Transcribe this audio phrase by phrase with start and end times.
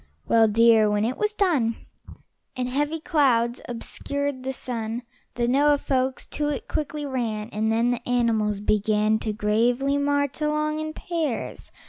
[0.27, 1.75] Well, dear, when it was done,
[2.55, 5.03] And heavy clouds obscured the sun,
[5.35, 10.41] The Noah folks to it quickly ran, And then the animals began To gravely march
[10.41, 11.71] along in pairs.